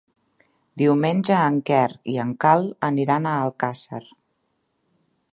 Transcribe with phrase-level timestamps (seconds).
[0.81, 4.01] Diumenge en Quer i en Cai aniran a Alcàsser.